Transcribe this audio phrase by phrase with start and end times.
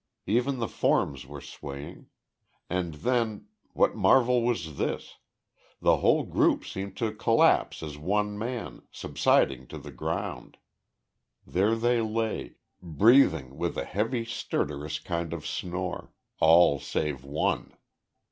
[0.25, 2.07] Even the forms were swaying.
[2.71, 5.17] And then what marvel was this?
[5.79, 10.57] The whole group seemed to collapse as one man, subsiding to the ground.
[11.45, 16.11] There they lay, breathing with a heavy, stertorous kind of snore.
[16.39, 17.77] All save one.